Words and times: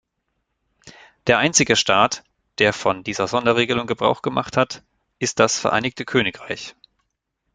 Der 1.27 1.37
einzige 1.37 1.75
Staat, 1.75 2.23
der 2.57 2.73
von 2.73 3.03
dieser 3.03 3.27
Sonderregelung 3.27 3.85
Gebrauch 3.85 4.23
gemacht 4.23 4.57
hat, 4.57 4.81
ist 5.19 5.37
das 5.39 5.59
Vereinigte 5.59 6.05
Königreich. 6.05 6.75